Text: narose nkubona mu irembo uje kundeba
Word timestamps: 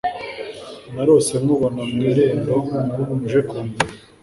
narose 0.93 1.31
nkubona 1.41 1.81
mu 1.91 1.99
irembo 2.09 2.55
uje 3.25 3.39
kundeba 3.49 3.93